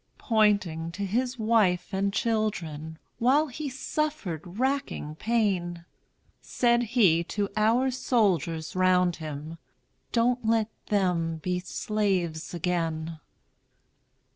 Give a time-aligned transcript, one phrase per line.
[0.17, 5.85] Pointing to his wife and children, While he suffered racking pain,
[6.41, 9.59] Said he to our soldiers round him,
[10.11, 13.19] "Don't let them be slaves again!"